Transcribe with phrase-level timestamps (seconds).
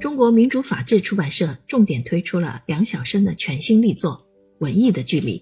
[0.00, 4.12] 中国民主法治出版社重点推出了梁晓声的全新力作
[4.58, 5.38] 《文艺的距离》。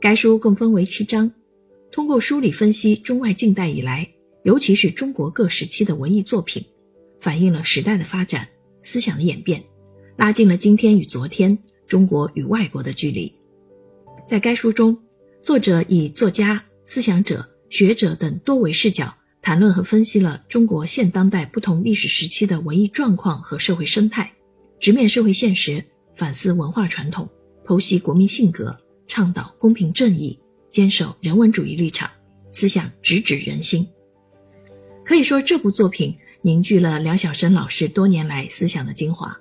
[0.00, 1.30] 该书共分为七章，
[1.90, 4.06] 通过梳理分析中外近代以来，
[4.42, 6.62] 尤其是中国各时期的文艺作品，
[7.20, 8.46] 反映了时代的发展、
[8.82, 9.62] 思想的演变，
[10.16, 13.34] 拉近了今天与昨天、中国与外国的距离。
[14.28, 14.96] 在该书中，
[15.42, 19.12] 作者以作家、思想者、学者等多维视角。
[19.44, 24.32] 谈论和分析了中国现当代不同历史时期的文艺状况和社会生态，
[24.80, 25.84] 直面社会现实，
[26.16, 27.28] 反思文化传统，
[27.66, 28.74] 剖析国民性格，
[29.06, 30.38] 倡导公平正义，
[30.70, 32.10] 坚守人文主义立场，
[32.50, 33.86] 思想直指人心。
[35.04, 39.38] 可以说，这部作品凝聚了梁晓声老师多年来思想的精华。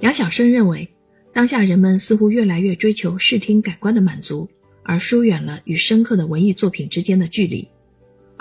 [0.00, 0.90] 梁晓声认为，
[1.32, 4.50] 当下人们似乎越来越追求视听感官的满足，
[4.82, 7.68] 而疏远了与深刻的文艺作品之间的距离。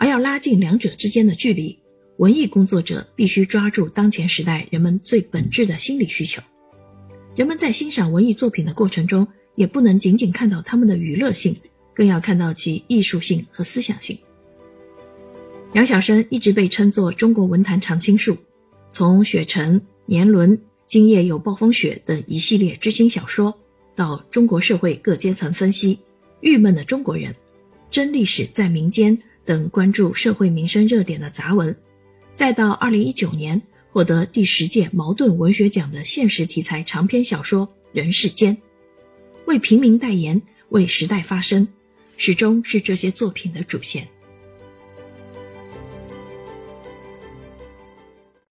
[0.02, 1.78] 而要拉近两者之间的距离，
[2.20, 6.42] 文艺工作者必须抓住当前时代人们最本质的心理需求。
[7.36, 11.54] 人们在欣赏文艺作品的过程中，也不能仅仅看到他们的娱乐性，
[11.94, 14.18] 更要看到其艺术性和思想性。
[15.74, 18.38] 梁晓声一直被称作中国文坛常青树，
[18.92, 20.52] 从《雪城》《年轮》
[20.88, 23.54] 《今夜有暴风雪》等一系列知心小说，
[23.98, 25.96] 到中国社会各阶层分析
[26.40, 27.34] 《郁闷的中国人》
[27.92, 29.18] 《真历史在民间》。
[29.50, 31.76] 等关注社会民生热点的杂文，
[32.36, 33.60] 再到二零一九年
[33.92, 38.56] 获得第十届茅盾文学奖的现实题材长篇小说《人世间》，
[39.48, 40.40] 为平民代言，
[40.70, 41.68] 为时代发声，
[42.16, 44.08] 始终是这些作品的主线。